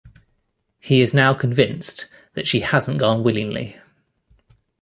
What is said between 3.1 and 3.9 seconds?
willingly.